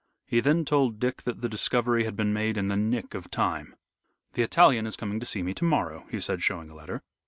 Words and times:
He 0.25 0.39
then 0.39 0.65
told 0.65 0.99
Dick 0.99 1.21
that 1.25 1.41
the 1.43 1.47
discovery 1.47 2.05
had 2.05 2.15
been 2.15 2.33
made 2.33 2.57
in 2.57 2.69
the 2.69 2.75
nick 2.75 3.13
of 3.13 3.29
time. 3.29 3.75
"The 4.33 4.41
Italian 4.41 4.87
is 4.87 4.95
coming 4.97 5.19
to 5.19 5.27
see 5.27 5.43
me 5.43 5.53
to 5.53 5.63
morrow," 5.65 6.07
he 6.09 6.19
said, 6.19 6.41
showing 6.41 6.71
a 6.71 6.75
letter. 6.75 7.03